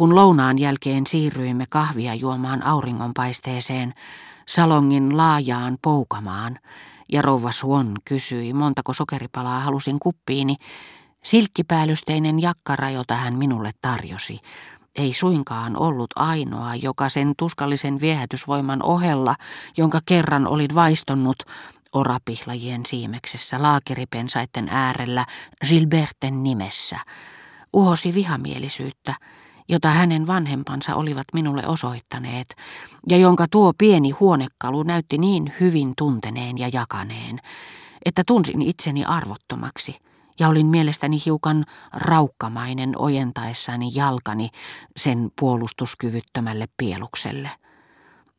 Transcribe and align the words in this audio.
Kun 0.00 0.14
lounaan 0.14 0.58
jälkeen 0.58 1.06
siirryimme 1.06 1.64
kahvia 1.68 2.14
juomaan 2.14 2.66
auringonpaisteeseen, 2.66 3.94
salongin 4.48 5.16
laajaan 5.16 5.78
poukamaan, 5.82 6.58
ja 7.12 7.22
rouva 7.22 7.52
Swan 7.52 7.94
kysyi, 8.04 8.52
montako 8.52 8.92
sokeripalaa 8.92 9.60
halusin 9.60 9.98
kuppiini, 9.98 10.56
silkkipäällysteinen 11.24 12.42
jakkara, 12.42 12.90
jota 12.90 13.14
hän 13.14 13.34
minulle 13.34 13.70
tarjosi, 13.82 14.38
ei 14.96 15.12
suinkaan 15.12 15.76
ollut 15.76 16.10
ainoa, 16.16 16.74
joka 16.74 17.08
sen 17.08 17.32
tuskallisen 17.38 18.00
viehätysvoiman 18.00 18.82
ohella, 18.82 19.34
jonka 19.76 20.00
kerran 20.06 20.46
olin 20.46 20.74
vaistonnut 20.74 21.42
orapihlajien 21.92 22.86
siimeksessä 22.86 23.62
laakeripensaiden 23.62 24.68
äärellä 24.70 25.26
Gilberten 25.68 26.42
nimessä, 26.42 26.96
uhosi 27.72 28.14
vihamielisyyttä, 28.14 29.14
jota 29.70 29.88
hänen 29.88 30.26
vanhempansa 30.26 30.94
olivat 30.94 31.26
minulle 31.32 31.66
osoittaneet, 31.66 32.56
ja 33.08 33.16
jonka 33.16 33.46
tuo 33.50 33.72
pieni 33.78 34.10
huonekalu 34.10 34.82
näytti 34.82 35.18
niin 35.18 35.52
hyvin 35.60 35.92
tunteneen 35.98 36.58
ja 36.58 36.70
jakaneen, 36.72 37.40
että 38.04 38.22
tunsin 38.26 38.62
itseni 38.62 39.04
arvottomaksi– 39.04 39.96
ja 40.40 40.48
olin 40.48 40.66
mielestäni 40.66 41.22
hiukan 41.26 41.64
raukkamainen 41.92 42.98
ojentaessani 42.98 43.90
jalkani 43.94 44.48
sen 44.96 45.32
puolustuskyvyttömälle 45.40 46.66
pielukselle. 46.76 47.50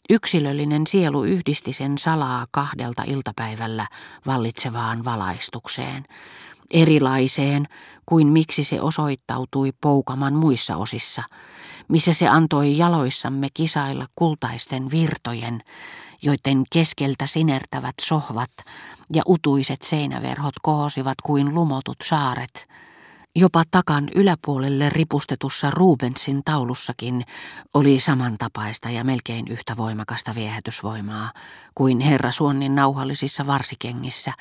Yksilöllinen 0.10 0.88
sielu 0.88 1.24
yhdisti 1.24 1.74
sen 1.74 1.98
salaa 1.98 2.46
kahdelta 2.52 3.04
iltapäivällä 3.08 3.88
vallitsevaan 4.26 5.06
valaistukseen, 5.06 6.06
erilaiseen 6.72 7.68
kuin 8.06 8.28
miksi 8.28 8.64
se 8.64 8.82
osoittautui 8.82 9.72
poukaman 9.82 10.34
muissa 10.34 10.78
osissa, 10.78 11.24
missä 11.88 12.14
se 12.14 12.28
antoi 12.28 12.78
jaloissamme 12.78 13.48
kisailla 13.54 14.06
kultaisten 14.16 14.92
virtojen, 14.92 15.62
joiden 16.22 16.64
keskeltä 16.74 17.28
sinertävät 17.28 17.96
sohvat 18.02 18.52
ja 19.14 19.24
utuiset 19.28 19.82
seinäverhot 19.82 20.54
kohosivat 20.62 21.18
kuin 21.24 21.56
lumotut 21.56 21.98
saaret. 22.04 22.68
Jopa 23.36 23.64
takan 23.72 24.10
yläpuolelle 24.16 24.90
ripustetussa 24.90 25.72
Rubensin 25.72 26.42
taulussakin 26.46 27.24
oli 27.74 28.00
samantapaista 28.00 28.90
ja 28.90 29.04
melkein 29.04 29.48
yhtä 29.48 29.78
voimakasta 29.78 30.36
viehätysvoimaa 30.36 31.32
kuin 31.76 32.00
herra 32.00 32.32
Suonnin 32.32 32.76
nauhallisissa 32.76 33.48
varsikengissä 33.48 34.34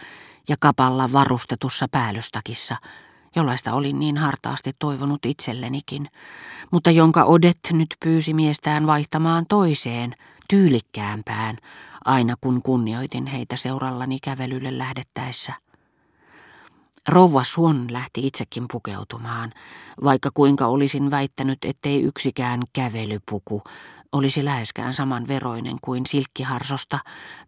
ja 0.48 0.56
kapalla 0.60 1.12
varustetussa 1.12 1.86
päällystakissa, 1.90 2.76
jollaista 3.36 3.72
olin 3.72 3.98
niin 3.98 4.16
hartaasti 4.16 4.70
toivonut 4.78 5.26
itsellenikin, 5.26 6.08
mutta 6.70 6.90
jonka 6.90 7.24
Odet 7.24 7.58
nyt 7.72 7.94
pyysi 8.00 8.34
miestään 8.34 8.86
vaihtamaan 8.86 9.46
toiseen, 9.48 10.14
tyylikkäämpään, 10.48 11.56
aina 12.04 12.34
kun 12.40 12.62
kunnioitin 12.62 13.26
heitä 13.26 13.56
seurallani 13.56 14.18
kävelylle 14.22 14.78
lähdettäessä. 14.78 15.52
Rouva 17.08 17.44
Suon 17.44 17.86
lähti 17.90 18.26
itsekin 18.26 18.64
pukeutumaan, 18.72 19.52
vaikka 20.04 20.30
kuinka 20.34 20.66
olisin 20.66 21.10
väittänyt, 21.10 21.58
ettei 21.64 22.02
yksikään 22.02 22.60
kävelypuku 22.72 23.62
olisi 24.12 24.44
läheskään 24.44 24.94
saman 24.94 25.24
veroinen 25.28 25.76
kuin 25.82 26.06
silkkiharsosta 26.06 26.98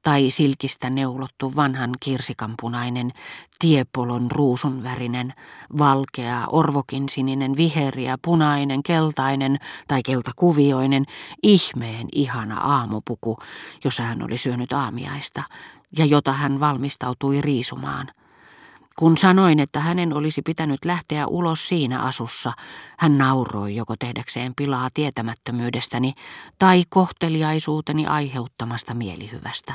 tai 0.03 0.31
silkistä 0.31 0.91
neulottu 0.91 1.57
vanhan 1.57 1.91
kirsikanpunainen, 2.01 3.13
tiepolon 3.59 4.31
ruusunvärinen, 4.31 5.35
valkea, 5.79 6.47
orvokin 6.47 7.09
sininen, 7.09 7.57
viheriä, 7.57 8.19
punainen, 8.23 8.83
keltainen 8.83 9.59
tai 9.89 10.03
keltakuvioinen, 10.03 11.05
ihmeen 11.43 12.09
ihana 12.13 12.61
aamupuku, 12.61 13.39
jossa 13.85 14.03
hän 14.03 14.23
oli 14.23 14.39
syönyt 14.39 14.73
aamiaista 14.73 15.43
ja 15.99 16.05
jota 16.05 16.33
hän 16.33 16.61
valmistautui 16.61 17.41
riisumaan– 17.41 18.07
kun 18.99 19.19
sanoin, 19.19 19.61
että 19.61 19.81
hänen 19.81 20.17
olisi 20.17 20.43
pitänyt 20.43 20.85
lähteä 20.85 21.27
ulos 21.27 21.69
siinä 21.69 22.03
asussa, 22.03 22.53
hän 22.99 23.19
nauroi 23.19 23.77
joko 23.77 23.95
tehdäkseen 23.99 24.53
pilaa 24.57 24.89
tietämättömyydestäni 24.95 26.13
tai 26.59 26.83
kohteliaisuuteni 26.89 28.07
aiheuttamasta 28.07 28.95
mielihyvästä. 28.95 29.75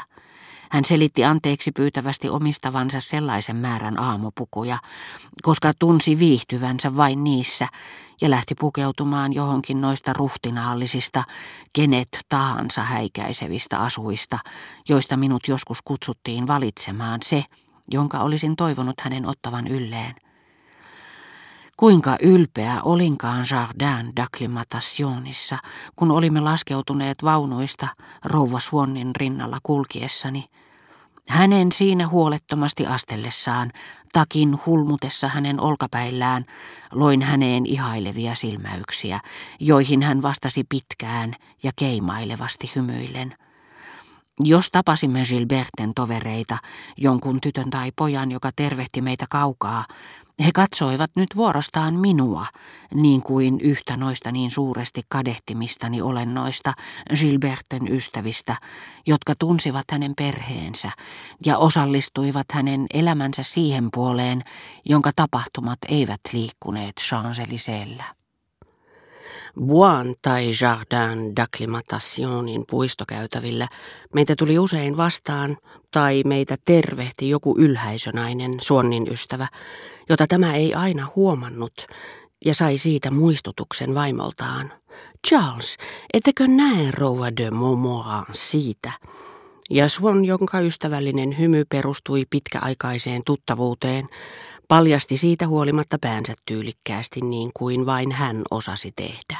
Hän 0.71 0.85
selitti 0.85 1.23
anteeksi 1.23 1.71
pyytävästi 1.71 2.29
omistavansa 2.29 2.99
sellaisen 2.99 3.55
määrän 3.55 3.99
aamupukuja, 3.99 4.77
koska 5.43 5.71
tunsi 5.79 6.19
viihtyvänsä 6.19 6.97
vain 6.97 7.23
niissä, 7.23 7.67
ja 8.21 8.29
lähti 8.29 8.55
pukeutumaan 8.59 9.33
johonkin 9.33 9.81
noista 9.81 10.13
ruhtinaallisista, 10.13 11.23
kenet 11.73 12.19
tahansa 12.29 12.81
häikäisevistä 12.81 13.79
asuista, 13.79 14.39
joista 14.89 15.17
minut 15.17 15.47
joskus 15.47 15.81
kutsuttiin 15.81 16.47
valitsemaan 16.47 17.19
se, 17.23 17.43
jonka 17.91 18.19
olisin 18.19 18.55
toivonut 18.55 19.01
hänen 19.01 19.25
ottavan 19.25 19.67
ylleen. 19.67 20.15
Kuinka 21.77 22.17
ylpeä 22.21 22.81
olinkaan 22.83 23.45
Jardin 23.51 24.13
d'acclimatationissa, 24.19 25.57
kun 25.95 26.11
olimme 26.11 26.39
laskeutuneet 26.41 27.23
vaunuista 27.23 27.87
rouva 28.25 28.59
Suonnin 28.59 29.15
rinnalla 29.15 29.57
kulkiessani. 29.63 30.45
Hänen 31.29 31.71
siinä 31.71 32.07
huolettomasti 32.07 32.85
astellessaan, 32.85 33.71
takin 34.13 34.59
hulmutessa 34.65 35.27
hänen 35.27 35.59
olkapäillään, 35.59 36.45
loin 36.91 37.21
häneen 37.21 37.65
ihailevia 37.65 38.35
silmäyksiä, 38.35 39.19
joihin 39.59 40.03
hän 40.03 40.21
vastasi 40.21 40.63
pitkään 40.69 41.33
ja 41.63 41.71
keimailevasti 41.75 42.71
hymyillen. 42.75 43.35
Jos 44.39 44.69
tapasimme 44.71 45.23
Gilberten 45.29 45.93
tovereita, 45.95 46.57
jonkun 46.97 47.41
tytön 47.41 47.69
tai 47.69 47.91
pojan, 47.95 48.31
joka 48.31 48.49
tervehti 48.55 49.01
meitä 49.01 49.25
kaukaa, 49.29 49.85
he 50.45 50.51
katsoivat 50.53 51.11
nyt 51.15 51.29
vuorostaan 51.35 51.93
minua, 51.95 52.45
niin 52.93 53.21
kuin 53.21 53.61
yhtä 53.61 53.97
noista 53.97 54.31
niin 54.31 54.51
suuresti 54.51 55.01
kadehtimistani 55.09 56.01
olennoista, 56.01 56.73
Gilberten 57.19 57.93
ystävistä, 57.93 58.55
jotka 59.07 59.33
tunsivat 59.39 59.85
hänen 59.91 60.13
perheensä 60.17 60.91
ja 61.45 61.57
osallistuivat 61.57 62.45
hänen 62.51 62.85
elämänsä 62.93 63.43
siihen 63.43 63.89
puoleen, 63.93 64.43
jonka 64.85 65.11
tapahtumat 65.15 65.79
eivät 65.87 66.21
liikkuneet 66.33 66.95
Champs-Élysées'llä. 67.01 68.16
Buan 69.65 70.15
tai 70.21 70.51
Jardin 70.61 71.33
d'Acclimatationin 71.39 72.63
puistokäytävillä 72.69 73.67
meitä 74.13 74.35
tuli 74.35 74.59
usein 74.59 74.97
vastaan 74.97 75.57
tai 75.91 76.21
meitä 76.25 76.55
tervehti 76.65 77.29
joku 77.29 77.55
ylhäisönainen 77.57 78.53
suonnin 78.61 79.07
ystävä, 79.11 79.47
jota 80.09 80.27
tämä 80.27 80.55
ei 80.55 80.73
aina 80.73 81.07
huomannut 81.15 81.87
ja 82.45 82.53
sai 82.53 82.77
siitä 82.77 83.11
muistutuksen 83.11 83.95
vaimoltaan. 83.95 84.73
Charles, 85.27 85.77
ettekö 86.13 86.47
näe 86.47 86.91
rouva 86.91 87.31
de 87.37 87.51
Montmorin 87.51 88.25
siitä? 88.31 88.91
Ja 89.69 89.89
Swan, 89.89 90.25
jonka 90.25 90.59
ystävällinen 90.59 91.37
hymy 91.37 91.65
perustui 91.65 92.25
pitkäaikaiseen 92.29 93.21
tuttavuuteen, 93.25 94.09
paljasti 94.67 95.17
siitä 95.17 95.47
huolimatta 95.47 95.97
päänsä 96.01 96.33
tyylikkäästi 96.45 97.21
niin 97.21 97.51
kuin 97.53 97.85
vain 97.85 98.11
hän 98.11 98.43
osasi 98.51 98.91
tehdä. 98.95 99.37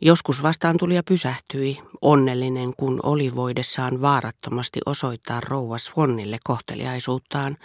Joskus 0.00 0.42
vastaan 0.42 0.76
tuli 0.76 0.94
ja 0.94 1.02
pysähtyi, 1.02 1.78
onnellinen 2.02 2.72
kun 2.76 3.00
oli 3.02 3.36
voidessaan 3.36 4.00
vaarattomasti 4.00 4.80
osoittaa 4.86 5.40
rouva 5.40 5.78
Swannille 5.78 6.38
kohteliaisuuttaan, 6.44 7.56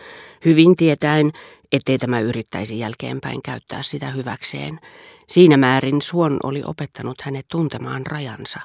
hyvin 0.46 0.76
tietäen, 0.76 1.32
ettei 1.72 1.98
tämä 1.98 2.20
yrittäisi 2.20 2.80
jälkeenpäin 2.80 3.42
käyttää 3.42 3.84
sitä 3.84 4.08
hyväkseen. 4.08 4.80
Siinä 5.28 5.58
määrin 5.58 6.02
Swan 6.02 6.40
oli 6.44 6.62
opettanut 6.66 7.22
hänet 7.22 7.48
tuntemaan 7.48 8.06
rajansa. 8.06 8.60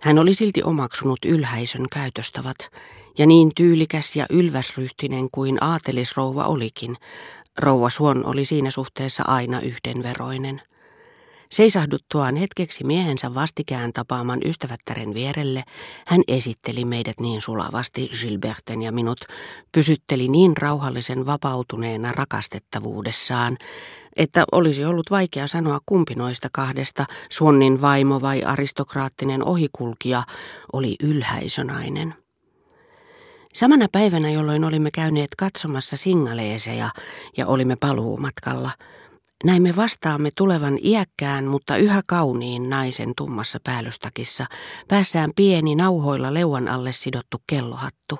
Hän 0.00 0.18
oli 0.18 0.34
silti 0.34 0.62
omaksunut 0.62 1.24
ylhäisön 1.24 1.86
käytöstavat, 1.92 2.56
ja 3.18 3.26
niin 3.26 3.50
tyylikäs 3.56 4.16
ja 4.16 4.26
ylväsryhtinen 4.30 5.28
kuin 5.32 5.64
aatelisrouva 5.64 6.44
olikin, 6.44 6.96
rouva 7.58 7.90
Suon 7.90 8.26
oli 8.26 8.44
siinä 8.44 8.70
suhteessa 8.70 9.24
aina 9.26 9.60
yhdenveroinen. 9.60 10.62
Seisahduttuaan 11.52 12.36
hetkeksi 12.36 12.84
miehensä 12.84 13.34
vastikään 13.34 13.92
tapaaman 13.92 14.40
ystävättären 14.44 15.14
vierelle, 15.14 15.64
hän 16.06 16.20
esitteli 16.28 16.84
meidät 16.84 17.20
niin 17.20 17.40
sulavasti 17.40 18.10
Gilberten 18.20 18.82
ja 18.82 18.92
minut, 18.92 19.18
pysytteli 19.72 20.28
niin 20.28 20.56
rauhallisen 20.56 21.26
vapautuneena 21.26 22.12
rakastettavuudessaan, 22.12 23.58
että 24.16 24.44
olisi 24.52 24.84
ollut 24.84 25.10
vaikea 25.10 25.46
sanoa 25.46 25.78
kumpi 25.86 26.14
noista 26.14 26.48
kahdesta, 26.52 27.04
Suonnin 27.30 27.80
vaimo 27.80 28.20
vai 28.20 28.42
aristokraattinen 28.42 29.44
ohikulkija, 29.44 30.22
oli 30.72 30.96
ylhäisönainen. 31.02 32.21
Samana 33.52 33.86
päivänä, 33.92 34.30
jolloin 34.30 34.64
olimme 34.64 34.90
käyneet 34.94 35.30
katsomassa 35.38 35.96
singaleeseja 35.96 36.90
ja 37.36 37.46
olimme 37.46 37.76
paluumatkalla, 37.76 38.70
Näimme 39.44 39.76
vastaamme 39.76 40.30
tulevan 40.36 40.78
iäkkään, 40.84 41.44
mutta 41.44 41.76
yhä 41.76 42.02
kauniin 42.06 42.70
naisen 42.70 43.12
tummassa 43.16 43.58
päällystakissa, 43.64 44.46
päässään 44.88 45.30
pieni 45.36 45.74
nauhoilla 45.74 46.34
leuan 46.34 46.68
alle 46.68 46.92
sidottu 46.92 47.42
kellohattu, 47.46 48.18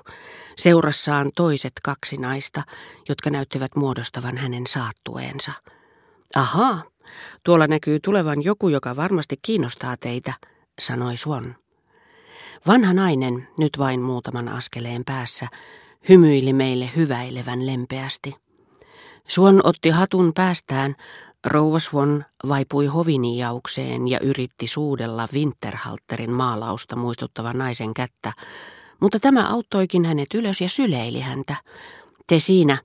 seurassaan 0.57 1.31
toiset 1.35 1.71
kaksi 1.83 2.17
naista, 2.17 2.63
jotka 3.09 3.29
näyttivät 3.29 3.75
muodostavan 3.75 4.37
hänen 4.37 4.67
saattueensa. 4.67 5.51
Ahaa, 6.35 6.83
tuolla 7.43 7.67
näkyy 7.67 7.99
tulevan 7.99 8.43
joku, 8.43 8.69
joka 8.69 8.95
varmasti 8.95 9.35
kiinnostaa 9.41 9.97
teitä, 9.97 10.33
sanoi 10.81 11.17
Swan. 11.17 11.62
Vanha 12.67 12.93
nainen, 12.93 13.47
nyt 13.57 13.79
vain 13.79 14.01
muutaman 14.01 14.47
askeleen 14.47 15.03
päässä, 15.05 15.47
hymyili 16.09 16.53
meille 16.53 16.89
hyväilevän 16.95 17.65
lempeästi. 17.65 18.35
Suon 19.27 19.61
otti 19.63 19.89
hatun 19.89 20.31
päästään, 20.33 20.95
rouva 21.45 21.79
Suon 21.79 22.25
vaipui 22.47 22.85
hoviniaukseen 22.85 24.07
ja 24.07 24.19
yritti 24.19 24.67
suudella 24.67 25.27
Winterhalterin 25.33 26.31
maalausta 26.31 26.95
muistuttavan 26.95 27.57
naisen 27.57 27.93
kättä, 27.93 28.33
mutta 28.99 29.19
tämä 29.19 29.49
auttoikin 29.49 30.05
hänet 30.05 30.33
ylös 30.33 30.61
ja 30.61 30.69
syleili 30.69 31.19
häntä. 31.19 31.55
Te 32.27 32.39
siinä, 32.39 32.77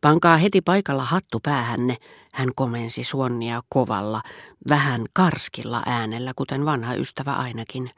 pankaa 0.00 0.36
heti 0.36 0.60
paikalla 0.60 1.04
hattu 1.04 1.40
päähänne, 1.42 1.96
hän 2.32 2.48
komensi 2.54 3.04
Suonnia 3.04 3.60
kovalla, 3.68 4.22
vähän 4.68 5.04
karskilla 5.12 5.82
äänellä, 5.86 6.32
kuten 6.36 6.64
vanha 6.64 6.94
ystävä 6.94 7.32
ainakin. 7.32 7.90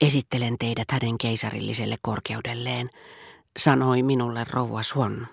Esittelen 0.00 0.58
teidät 0.58 0.90
hänen 0.90 1.18
keisarilliselle 1.18 1.96
korkeudelleen, 2.02 2.90
sanoi 3.58 4.02
minulle 4.02 4.44
rouva 4.50 4.82
Suon. 4.82 5.26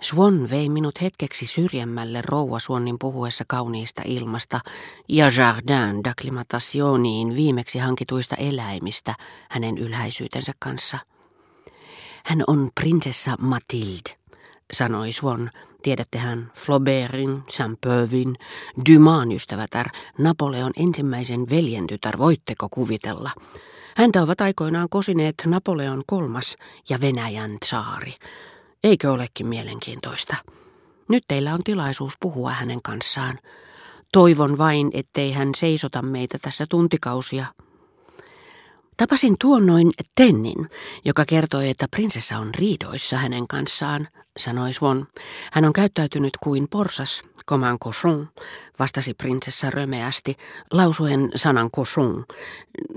Swan 0.00 0.50
vei 0.50 0.68
minut 0.68 1.00
hetkeksi 1.00 1.46
syrjemmälle 1.46 2.22
rouva 2.22 2.58
Swannin 2.58 2.98
puhuessa 2.98 3.44
kauniista 3.48 4.02
ilmasta 4.04 4.60
ja 5.08 5.30
Jardin 5.36 6.02
d'acclimatationiin 6.04 7.36
viimeksi 7.36 7.78
hankituista 7.78 8.36
eläimistä 8.36 9.14
hänen 9.50 9.78
ylhäisyytensä 9.78 10.52
kanssa. 10.58 10.98
Hän 12.24 12.44
on 12.46 12.70
prinsessa 12.74 13.36
Mathilde, 13.40 14.16
sanoi 14.72 15.12
Swan. 15.12 15.50
Tiedättehän 15.82 16.52
Flaubertin, 16.54 17.42
Saint-Peuvin, 17.48 18.36
Dumaan 18.90 19.32
ystävätär, 19.32 19.86
Napoleon 20.18 20.72
ensimmäisen 20.76 21.50
veljentytär, 21.50 22.18
voitteko 22.18 22.68
kuvitella? 22.70 23.30
Häntä 23.96 24.22
ovat 24.22 24.40
aikoinaan 24.40 24.88
kosineet 24.88 25.34
Napoleon 25.46 26.02
kolmas 26.06 26.56
ja 26.88 27.00
Venäjän 27.00 27.56
saari. 27.64 28.14
Eikö 28.84 29.12
olekin 29.12 29.46
mielenkiintoista? 29.46 30.36
Nyt 31.08 31.22
teillä 31.28 31.54
on 31.54 31.64
tilaisuus 31.64 32.14
puhua 32.20 32.50
hänen 32.50 32.82
kanssaan. 32.82 33.38
Toivon 34.12 34.58
vain, 34.58 34.90
ettei 34.94 35.32
hän 35.32 35.50
seisota 35.56 36.02
meitä 36.02 36.38
tässä 36.42 36.66
tuntikausia. 36.68 37.46
Tapasin 38.96 39.36
tuonnoin 39.40 39.90
Tennin, 40.14 40.68
joka 41.04 41.24
kertoi, 41.24 41.68
että 41.70 41.86
prinsessa 41.90 42.38
on 42.38 42.54
riidoissa 42.54 43.16
hänen 43.16 43.48
kanssaan, 43.48 44.08
sanoi 44.36 44.72
Swan. 44.72 45.06
Hän 45.52 45.64
on 45.64 45.72
käyttäytynyt 45.72 46.32
kuin 46.42 46.66
porsas, 46.70 47.22
comme 47.46 47.66
cochon, 47.84 48.28
vastasi 48.78 49.14
prinsessa 49.14 49.70
römeästi, 49.70 50.36
lausuen 50.70 51.30
sanan 51.34 51.70
cochon, 51.70 52.24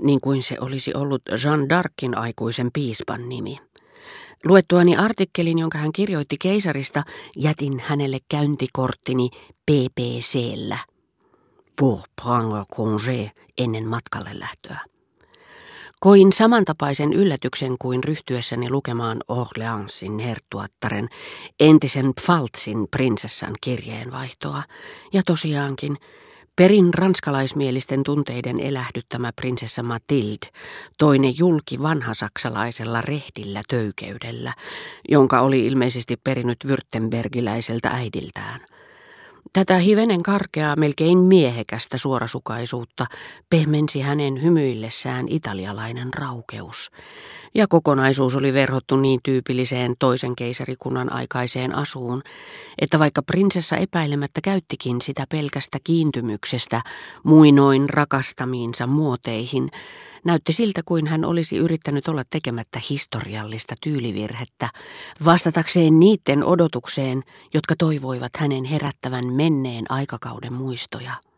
niin 0.02 0.20
kuin 0.20 0.42
se 0.42 0.56
olisi 0.60 0.94
ollut 0.94 1.22
Jean 1.44 1.60
d'Arcin 1.60 2.18
aikuisen 2.18 2.70
piispan 2.72 3.28
nimi. 3.28 3.58
Luettuani 4.44 4.96
artikkelin, 4.96 5.58
jonka 5.58 5.78
hän 5.78 5.92
kirjoitti 5.92 6.36
keisarista, 6.42 7.02
jätin 7.36 7.82
hänelle 7.86 8.18
käyntikorttini 8.28 9.30
PPCllä. 9.66 10.78
Pour 11.76 12.00
prendre 12.22 12.64
congé 12.74 13.30
ennen 13.58 13.88
matkalle 13.88 14.30
lähtöä. 14.32 14.78
Koin 16.00 16.32
samantapaisen 16.32 17.12
yllätyksen 17.12 17.76
kuin 17.78 18.04
ryhtyessäni 18.04 18.70
lukemaan 18.70 19.18
Orleansin 19.28 20.18
herttuattaren, 20.18 21.08
entisen 21.60 22.14
Pfaltzin 22.14 22.86
prinsessan 22.90 23.54
kirjeenvaihtoa. 23.60 24.62
Ja 25.12 25.22
tosiaankin, 25.26 25.96
Perin 26.56 26.94
ranskalaismielisten 26.94 28.02
tunteiden 28.02 28.60
elähdyttämä 28.60 29.32
prinsessa 29.36 29.82
Mathilde, 29.82 30.46
toinen 30.98 31.38
julki 31.38 31.82
vanhasaksalaisella 31.82 33.00
rehdillä 33.00 33.62
töykeydellä, 33.68 34.52
jonka 35.08 35.40
oli 35.40 35.66
ilmeisesti 35.66 36.16
perinyt 36.24 36.58
Württembergiläiseltä 36.64 37.88
äidiltään. 37.88 38.60
Tätä 39.52 39.76
hivenen 39.76 40.22
karkeaa, 40.22 40.76
melkein 40.76 41.18
miehekästä 41.18 41.98
suorasukaisuutta 41.98 43.06
pehmensi 43.50 44.00
hänen 44.00 44.42
hymyillessään 44.42 45.26
italialainen 45.28 46.14
raukeus. 46.14 46.90
Ja 47.54 47.66
kokonaisuus 47.68 48.36
oli 48.36 48.52
verhottu 48.52 48.96
niin 48.96 49.20
tyypilliseen 49.22 49.94
toisen 49.98 50.36
keisarikunnan 50.36 51.12
aikaiseen 51.12 51.74
asuun, 51.74 52.22
että 52.78 52.98
vaikka 52.98 53.22
prinsessa 53.22 53.76
epäilemättä 53.76 54.40
käyttikin 54.40 55.00
sitä 55.00 55.24
pelkästä 55.28 55.78
kiintymyksestä 55.84 56.82
muinoin 57.22 57.90
rakastamiinsa 57.90 58.86
muoteihin, 58.86 59.70
näytti 60.24 60.52
siltä 60.52 60.82
kuin 60.84 61.06
hän 61.06 61.24
olisi 61.24 61.56
yrittänyt 61.56 62.08
olla 62.08 62.22
tekemättä 62.30 62.80
historiallista 62.90 63.74
tyylivirhettä, 63.80 64.68
vastatakseen 65.24 66.00
niiden 66.00 66.44
odotukseen, 66.44 67.22
jotka 67.54 67.74
toivoivat 67.78 68.32
hänen 68.36 68.64
herättävän 68.64 69.32
menneen 69.32 69.84
aikakauden 69.88 70.52
muistoja. 70.52 71.28